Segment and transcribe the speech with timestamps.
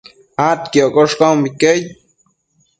[0.49, 1.85] adquioccosh caumbique aid